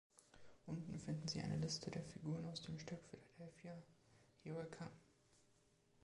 [0.65, 3.77] Unten finden Sie eine Liste der Figuren aus dem Stück Philadelphia,
[4.43, 4.89] Here I Come!